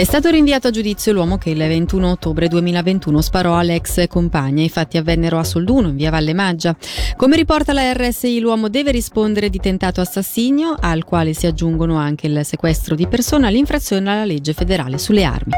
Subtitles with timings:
[0.00, 4.64] È stato rinviato a giudizio l'uomo che il 21 ottobre 2021 sparò all'ex compagna.
[4.64, 6.74] I fatti avvennero a Solduno, in via Valle Maggia.
[7.18, 12.28] Come riporta la RSI, l'uomo deve rispondere di tentato assassinio, al quale si aggiungono anche
[12.28, 15.52] il sequestro di persona, l'infrazione alla legge federale sulle armi.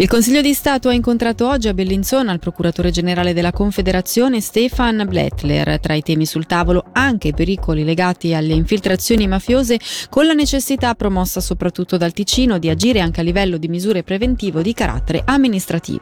[0.00, 5.04] Il Consiglio di Stato ha incontrato oggi a Bellinzona il procuratore generale della Confederazione Stefan
[5.06, 5.78] Blettler.
[5.78, 9.78] Tra i temi sul tavolo anche i pericoli legati alle infiltrazioni mafiose
[10.08, 14.62] con la necessità promossa soprattutto dal Ticino di agire anche a livello di misure preventive
[14.62, 16.00] di carattere amministrativo.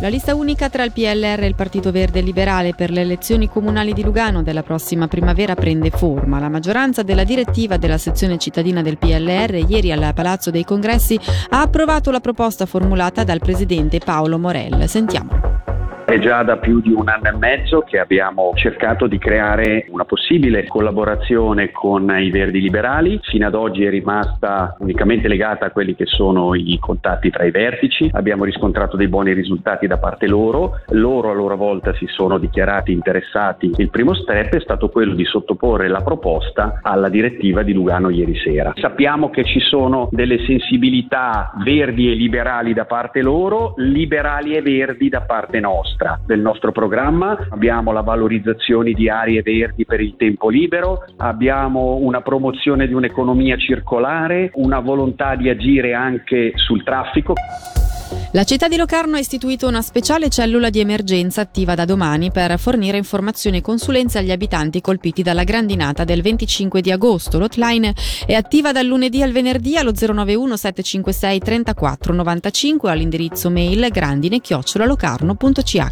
[0.00, 3.94] La lista unica tra il PLR e il Partito Verde Liberale per le elezioni comunali
[3.94, 6.38] di Lugano della prossima primavera prende forma.
[6.38, 11.62] La maggioranza della direttiva della sezione cittadina del PLR ieri al Palazzo dei Congressi ha
[11.62, 14.86] approvato la proposta formulata dal presidente Paolo Morel.
[14.86, 15.55] Sentiamolo.
[16.06, 20.04] È già da più di un anno e mezzo che abbiamo cercato di creare una
[20.04, 23.18] possibile collaborazione con i Verdi Liberali.
[23.24, 27.50] Fino ad oggi è rimasta unicamente legata a quelli che sono i contatti tra i
[27.50, 28.08] vertici.
[28.12, 30.78] Abbiamo riscontrato dei buoni risultati da parte loro.
[30.90, 33.72] Loro a loro volta si sono dichiarati interessati.
[33.74, 38.38] Il primo step è stato quello di sottoporre la proposta alla direttiva di Lugano ieri
[38.38, 38.74] sera.
[38.76, 45.08] Sappiamo che ci sono delle sensibilità verdi e liberali da parte loro, liberali e verdi
[45.08, 47.36] da parte nostra nostra, del nostro programma.
[47.50, 53.56] Abbiamo la valorizzazione di aree verdi per il tempo libero, abbiamo una promozione di un'economia
[53.56, 57.32] circolare, una volontà di agire anche sul traffico.
[58.32, 62.58] La città di Locarno ha istituito una speciale cellula di emergenza attiva da domani per
[62.58, 67.38] fornire informazioni e consulenze agli abitanti colpiti dalla grandinata del 25 di agosto.
[67.38, 67.94] L'hotline
[68.26, 75.84] è attiva dal lunedì al venerdì allo 091 756 34 95 all'indirizzo mail grandine-locarno.ch.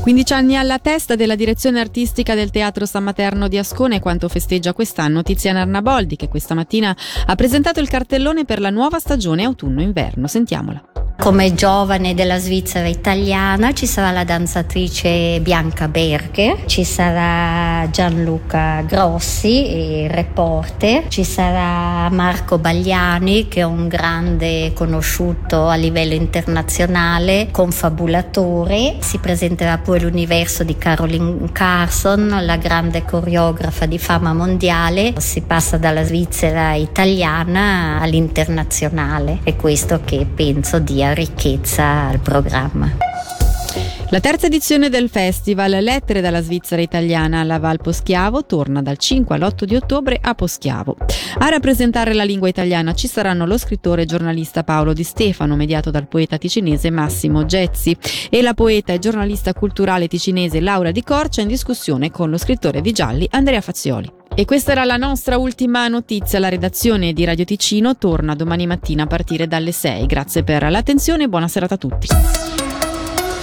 [0.00, 4.72] 15 anni alla testa della direzione artistica del Teatro San Materno di Ascone quanto festeggia
[4.72, 6.96] quest'anno Tiziana Arnaboldi che questa mattina
[7.26, 10.26] ha presentato il cartellone per la nuova stagione autunno-inverno.
[10.26, 10.91] Sentiamola.
[11.22, 20.08] Come giovane della Svizzera italiana ci sarà la danzatrice Bianca Berger, ci sarà Gianluca Grossi,
[20.08, 29.18] reporter, ci sarà Marco Bagliani che è un grande conosciuto a livello internazionale, confabulatore, si
[29.18, 36.02] presenterà poi l'universo di Caroline Carson, la grande coreografa di fama mondiale, si passa dalla
[36.02, 42.90] Svizzera italiana all'internazionale, è questo che penso dia ricchezza al programma.
[44.12, 49.34] La terza edizione del festival Lettere dalla Svizzera italiana alla Val Poschiavo torna dal 5
[49.34, 50.96] all'8 di ottobre a Poschiavo.
[51.38, 55.90] A rappresentare la lingua italiana ci saranno lo scrittore e giornalista Paolo Di Stefano, mediato
[55.90, 57.96] dal poeta ticinese Massimo Gezzi,
[58.28, 62.82] e la poeta e giornalista culturale ticinese Laura Di Corcia in discussione con lo scrittore
[62.82, 64.21] di gialli Andrea Fazioli.
[64.34, 66.38] E questa era la nostra ultima notizia.
[66.38, 70.06] La redazione di Radio Ticino torna domani mattina a partire dalle 6.
[70.06, 72.06] Grazie per l'attenzione e buona serata a tutti.